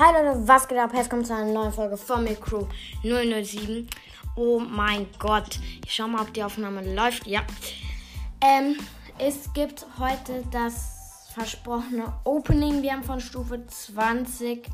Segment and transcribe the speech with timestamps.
[0.00, 0.92] Hi Leute, was geht ab?
[0.94, 2.66] Jetzt kommt zu einer neuen Folge von mir Crew
[3.02, 3.88] 007.
[4.36, 5.58] Oh mein Gott.
[5.84, 7.26] Ich schau mal, ob die Aufnahme läuft.
[7.26, 7.40] Ja.
[8.40, 8.76] Ähm,
[9.18, 12.80] es gibt heute das versprochene Opening.
[12.80, 14.68] Wir haben von Stufe 20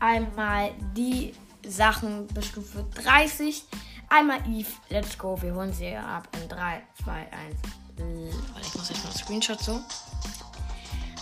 [0.00, 1.34] einmal die
[1.66, 3.64] Sachen bis Stufe 30.
[4.08, 5.36] Einmal Eve, let's go.
[5.42, 7.30] Wir holen sie ab in 3, 2, 1.
[7.98, 9.78] Warte, ich muss jetzt mal einen Screenshot so.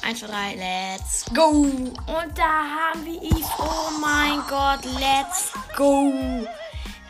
[0.06, 1.48] 1, 2, 3, let's go.
[1.48, 3.44] Und da haben wir Eve.
[3.58, 6.12] Oh mein Gott, let's go.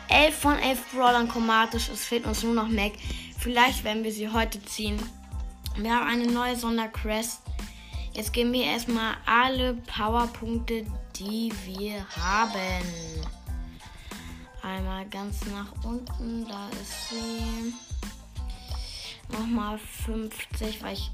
[0.09, 1.89] 11 von 11 Brawlern chromatisch.
[1.89, 2.93] Es fehlt uns nur noch Mac.
[3.37, 4.97] Vielleicht werden wir sie heute ziehen.
[5.75, 7.41] Wir haben eine neue Sondercrest.
[8.13, 10.83] Jetzt geben wir erstmal alle Powerpunkte,
[11.17, 12.81] die wir haben.
[14.63, 17.73] Einmal ganz nach unten, da ist sie.
[19.29, 21.11] Nochmal 50, weil ich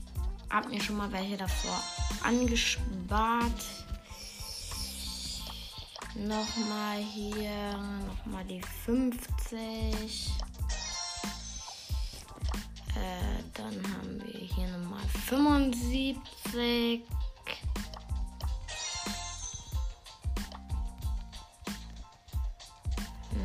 [0.54, 1.82] habe mir schon mal welche davor
[2.22, 3.66] angespart.
[6.16, 7.76] Nochmal hier,
[8.08, 10.32] nochmal die 50.
[12.96, 17.02] Äh, dann haben wir hier nochmal 75.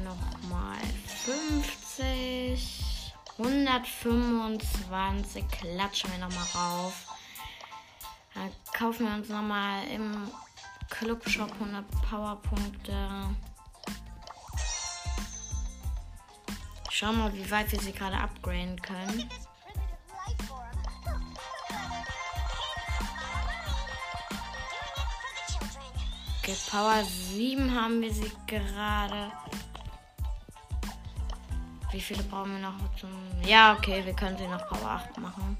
[0.04, 0.76] Nochmal
[1.24, 2.77] 50.
[3.38, 7.06] 125 klatschen wir nochmal rauf.
[8.34, 10.28] Dann kaufen wir uns nochmal im
[10.90, 13.08] Clubshop 100 Powerpunkte.
[16.90, 19.30] Schauen mal, wie weit wir sie gerade upgraden können.
[26.42, 29.30] Okay, Power 7 haben wir sie gerade.
[31.90, 33.10] Wie viele brauchen wir noch zum.
[33.46, 35.56] Ja, okay, wir können sie noch Power 8 machen.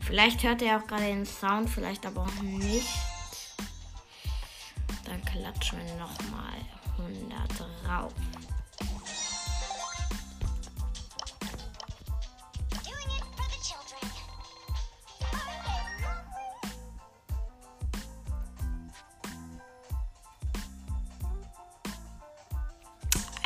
[0.00, 2.88] Vielleicht hört ihr auch gerade den Sound, vielleicht aber auch nicht.
[5.04, 6.54] Dann klatschen wir nochmal
[6.96, 8.14] 100 rauf.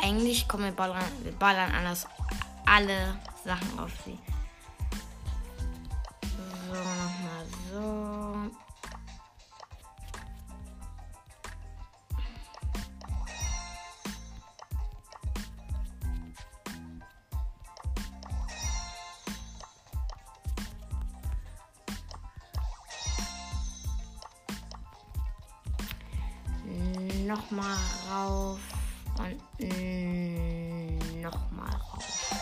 [0.03, 2.05] Eigentlich kommen wir ballern, wir ballern anders
[2.65, 4.19] alle Sachen auf sie.
[6.67, 8.51] So, nochmal so.
[27.25, 27.77] Nochmal
[28.11, 28.59] rauf
[29.19, 32.33] und mm, nochmal rauf.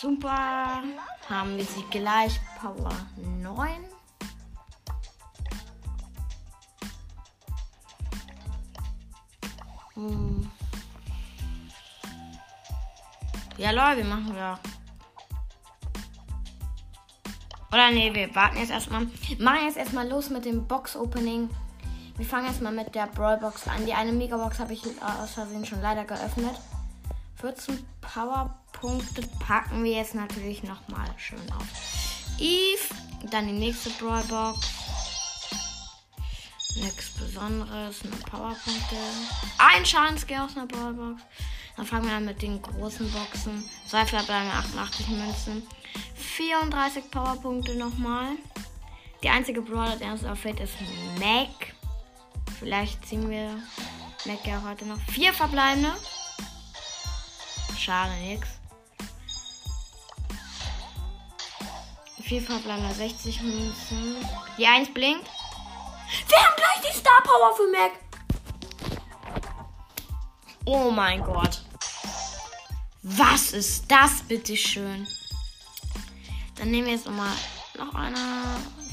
[0.00, 0.82] Super.
[1.28, 3.84] Haben wir sie gleich Power 9.
[9.94, 10.50] Hm.
[13.58, 14.58] Ja, Leute, wir machen ja.
[17.72, 19.06] Oder nee, wir warten jetzt erstmal.
[19.38, 21.50] Machen jetzt erstmal los mit dem Box-Opening.
[22.20, 23.86] Wir fangen erstmal mit der Brawlbox an.
[23.86, 26.54] Die eine Megabox habe ich aus Versehen schon leider geöffnet.
[27.36, 31.64] 14 Powerpunkte packen wir jetzt natürlich nochmal schön auf.
[32.38, 32.94] Eve,
[33.30, 34.68] dann die nächste Brawlbox.
[36.76, 38.96] Nichts Besonderes, nur Powerpunkte.
[39.56, 41.22] Ein Schadensgeh aus einer Brawlbox.
[41.78, 43.64] Dann fangen wir an mit den großen Boxen.
[43.86, 45.66] Zwei verbleibende 88 Münzen.
[46.16, 48.32] 34 Powerpunkte nochmal.
[49.22, 50.74] Die einzige Brawler, der uns auffällt, ist
[51.18, 51.79] Mac.
[52.60, 53.56] Vielleicht ziehen wir
[54.26, 54.98] Mac ja heute noch.
[55.10, 55.94] Vier verbleibende.
[57.78, 58.46] Schade, nix.
[62.22, 64.16] Vier verbleibende 60 Münzen.
[64.58, 65.26] Die 1 blinkt.
[66.28, 67.92] Wir haben gleich die Star Power für Mac.
[70.66, 71.62] Oh mein Gott.
[73.02, 75.08] Was ist das bitte schön?
[76.56, 77.34] Dann nehmen wir jetzt nochmal
[77.78, 78.18] noch eine.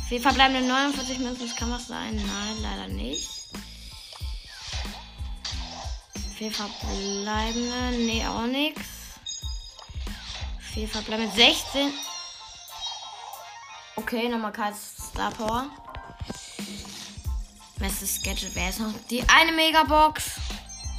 [0.08, 1.54] Wir verbleibende 49 Münzen.
[1.58, 2.16] Kann was sein.
[2.16, 3.37] Nein, leider nicht.
[6.38, 7.98] Vier verbleibende.
[7.98, 8.82] Nee, auch nichts.
[10.60, 11.36] Vier verbleibende.
[11.36, 11.92] 16.
[13.96, 15.68] Okay, nochmal kein Star Power.
[17.80, 18.94] Bestes Gadget wäre es noch.
[19.10, 20.40] Die eine Megabox.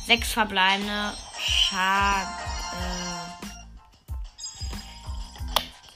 [0.06, 1.14] Sechs verbleibende.
[1.38, 2.28] Schade.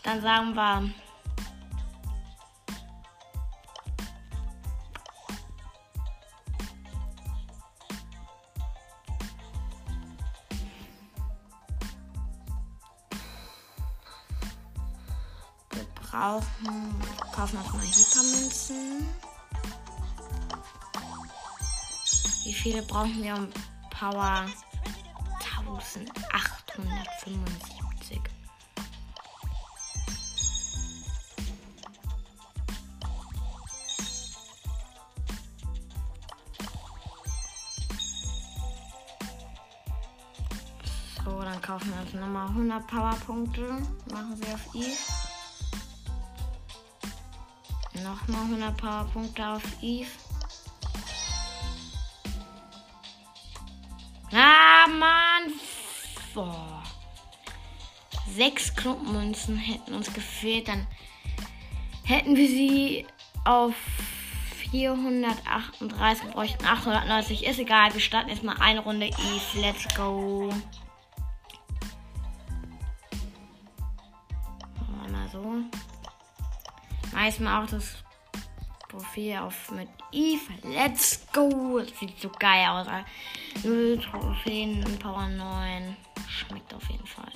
[0.05, 0.91] Dann sagen wir.
[16.13, 16.95] Brauchen.
[17.01, 19.09] Wir kaufen erstmal Hypermünzen.
[22.45, 23.49] Wie viele brauchen wir um
[23.91, 24.47] Power?
[26.33, 28.21] 1875.
[41.25, 43.83] So, dann kaufen wir uns nochmal 100 Powerpunkte.
[44.11, 45.22] Machen sie auf Eve.
[48.03, 50.11] Nochmal 100 Powerpunkte auf Eve.
[54.33, 55.53] Ah, Mann.
[56.35, 56.83] Boah.
[58.35, 60.69] Sechs Klumpenmünzen hätten uns gefehlt.
[60.69, 60.87] Dann
[62.05, 63.07] hätten wir sie
[63.45, 63.75] auf
[64.71, 67.45] 438 bräuchten 890.
[67.45, 69.61] Ist egal, wir starten erstmal eine Runde Eve.
[69.61, 70.51] Let's go.
[77.23, 77.95] Meistens auch das
[78.89, 80.55] Profil auf mit Eve.
[80.65, 81.79] Let's go.
[81.79, 82.89] Das sieht so geil aus.
[83.63, 85.97] Null Trophäen Power 9.
[86.27, 87.31] Schmeckt auf jeden Fall.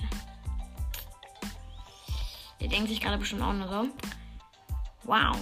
[2.59, 3.87] Der denkt sich gerade bestimmt auch nur so.
[5.05, 5.37] Wow,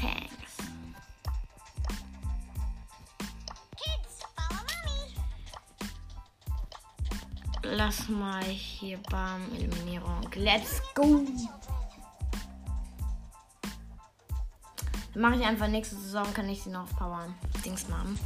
[0.00, 0.58] thanks.
[7.64, 10.20] Lass mal hier beim Eliminierung.
[10.36, 11.26] Let's go!
[15.14, 17.34] Mache ich einfach nächste Saison, kann ich sie noch powern.
[17.64, 18.18] Dings machen.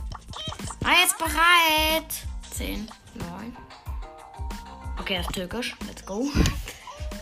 [0.84, 2.26] Ah, jetzt bereit.
[2.50, 3.56] 10, 9.
[5.00, 5.76] Okay, das ist türkisch.
[5.86, 6.28] Let's go.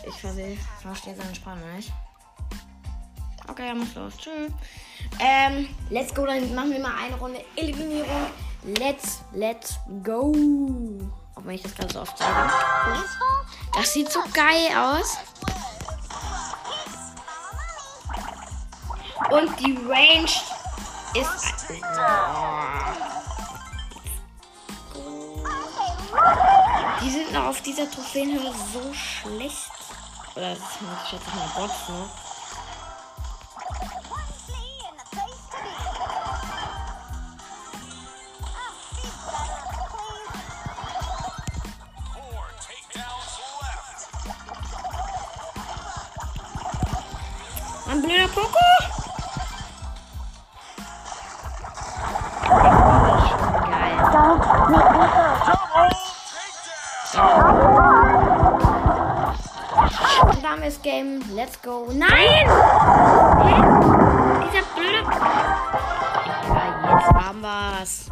[0.07, 1.91] Ich verstehe, verstehe seine Sprache nicht.
[3.47, 4.17] Okay, er muss los.
[4.17, 4.51] Tschüss.
[5.19, 6.25] Ähm, let's go.
[6.25, 8.27] Dann machen wir mal eine Runde Eliminierung.
[8.63, 10.31] Let's, let's go.
[11.35, 12.51] Auch wenn ich das ganz so oft sage.
[13.73, 15.17] Das sieht so geil aus.
[19.35, 20.31] Und die Range
[21.13, 21.65] ist.
[27.01, 29.71] Die sind noch auf dieser Trophäenhöhe so schlecht.
[30.35, 32.09] Oder das schätze ich mal Bots, ne?
[47.91, 48.84] Ein blöder Poko.
[60.31, 61.21] Und da haben wir das Game.
[61.35, 61.89] Let's go.
[61.91, 62.09] Nein!
[62.09, 62.45] Hä?
[64.47, 65.03] Dieser blöde.
[66.53, 68.09] Ja, jetzt haben wir's.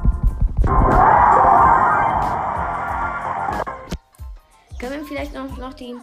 [4.79, 5.95] Können wir vielleicht noch, noch die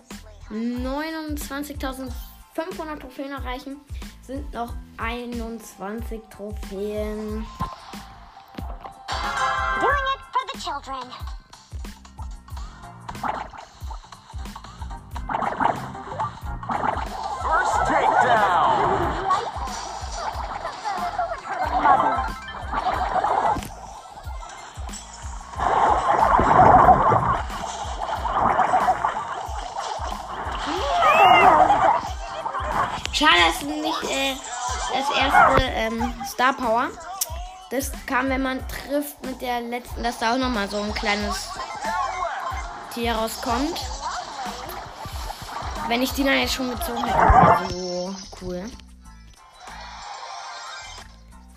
[0.50, 3.76] 29.500 Trophäen erreichen?
[4.22, 7.44] Sind noch 21 Trophäen.
[9.80, 11.04] Doing it for the children.
[33.20, 34.34] Schade, dass nicht äh,
[34.94, 36.88] das erste ähm, Star Power.
[37.68, 41.50] Das kam, wenn man trifft mit der letzten, dass da auch nochmal so ein kleines
[42.94, 43.78] Tier rauskommt.
[45.88, 48.70] Wenn ich die dann jetzt schon gezogen hätte, so cool.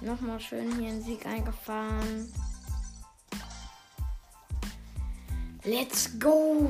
[0.01, 2.33] Nochmal schön hier einen Sieg eingefahren.
[5.63, 6.69] Let's go!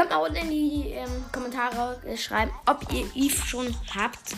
[0.00, 4.34] Könnt mal unten in die ähm, Kommentare äh, schreiben, ob ihr Eve schon habt.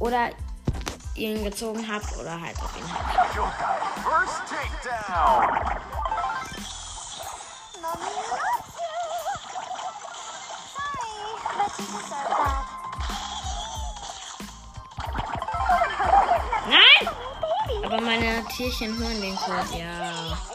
[0.00, 0.30] Oder
[1.14, 3.36] ihr ihn gezogen habt oder halt ob ihn habt.
[16.68, 17.14] Nein!
[17.84, 20.51] Aber meine Tierchen hören den Code, ja.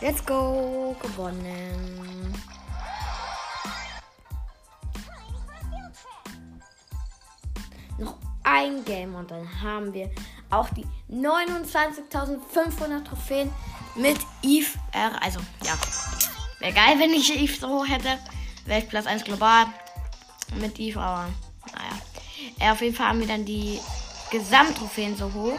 [0.00, 0.94] Let's go!
[1.02, 2.32] Gewonnen.
[7.98, 8.14] Noch
[8.44, 10.08] ein Game und dann haben wir
[10.50, 13.50] auch die 29.500 Trophäen
[13.96, 15.20] mit Eve R.
[15.20, 15.74] Also, ja.
[16.60, 18.18] Wäre geil, wenn ich Eve so hätte.
[18.66, 19.66] Weltplatz 1 global
[20.60, 21.28] mit Eve, aber
[21.72, 21.98] naja.
[22.60, 23.80] Äh, auf jeden Fall haben wir dann die
[24.30, 25.58] Gesamttrophäen so hoch.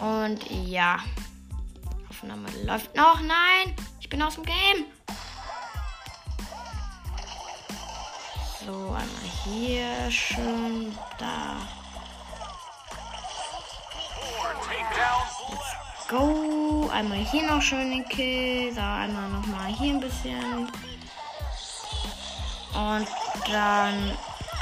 [0.00, 0.98] Und ja.
[2.22, 3.20] Aufnahme läuft noch.
[3.20, 4.86] Nein, ich bin aus dem Game.
[8.64, 9.06] So, einmal
[9.44, 11.56] hier schön, da.
[15.50, 16.08] Left.
[16.08, 16.88] Go.
[16.92, 18.72] Einmal hier noch schön den Kill.
[18.72, 20.70] Da einmal nochmal hier ein bisschen.
[22.72, 23.08] Und
[23.50, 24.16] dann.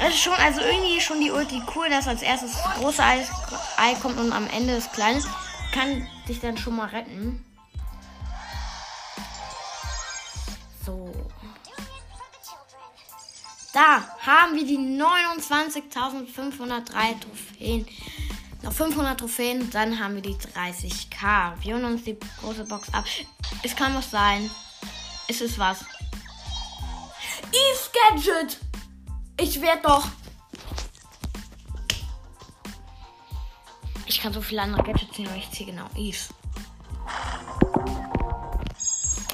[0.07, 4.17] Ist schon, also irgendwie schon die Ulti cool, dass als erstes das große Ei kommt
[4.17, 5.21] und am Ende das kleine.
[5.71, 7.45] Kann dich dann schon mal retten.
[10.85, 11.11] So.
[13.73, 17.87] Da haben wir die 29.503 Trophäen.
[18.63, 21.53] Noch 500 Trophäen, dann haben wir die 30k.
[21.61, 23.05] Wir holen uns die große Box ab.
[23.63, 24.51] Es kann was sein.
[25.27, 25.83] Es ist was.
[27.51, 28.59] Eve's Gadget!
[29.39, 30.07] Ich werde doch.
[34.05, 36.29] Ich kann so viele andere Gadgets ziehen, aber ich ziehe genau Eve's.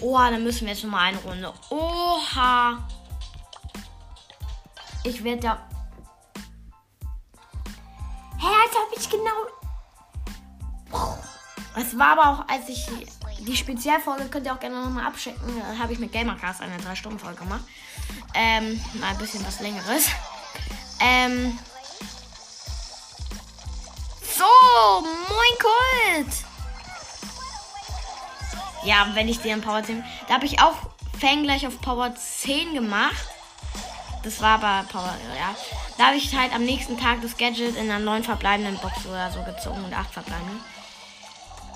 [0.01, 1.53] Oha, dann müssen wir jetzt nochmal eine Runde.
[1.69, 2.87] Oha.
[5.03, 5.67] Ich werde ja.
[8.39, 9.31] Hä, als ob ich genau.
[11.75, 12.87] Es war aber auch, als ich
[13.39, 15.41] die Spezialfolge könnt ihr auch gerne nochmal abchecken.
[15.59, 17.63] Da habe ich mit Gamercast eine 3-Stunden-Folge gemacht.
[18.33, 20.07] Ähm, mal ein bisschen was längeres.
[20.99, 21.57] Ähm.
[24.21, 24.43] So,
[25.01, 26.46] moin Kult.
[28.87, 30.01] Ja, wenn ich den Power 10.
[30.29, 30.75] Da habe ich auch
[31.19, 33.27] Fang gleich auf Power 10 gemacht.
[34.23, 35.53] Das war aber Power, ja.
[35.97, 39.29] Da habe ich halt am nächsten Tag das Gadget in einer neun verbleibenden Box oder
[39.29, 40.61] so gezogen und acht verbleibenden.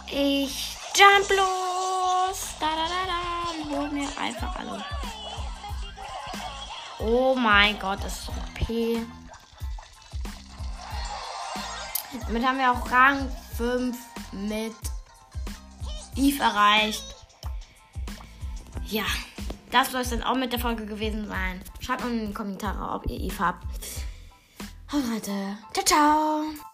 [0.08, 2.56] Ich jump los.
[2.62, 3.52] Da, da, da, da.
[3.52, 4.86] Und hol mir einfach alle.
[7.00, 9.06] Oh mein Gott, das ist OP.
[12.26, 13.98] Damit haben wir auch Rang 5
[14.32, 14.91] mit
[16.16, 17.04] Eve erreicht.
[18.88, 19.06] Ja,
[19.72, 21.62] das soll es dann auch mit der Folge gewesen sein.
[21.80, 23.66] Schreibt mal in die Kommentare, ob ihr Eve habt.
[24.92, 25.58] Haut Leute.
[25.74, 26.71] Ciao, ciao.